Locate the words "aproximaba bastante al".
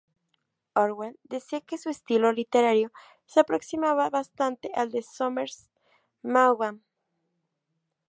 3.39-4.89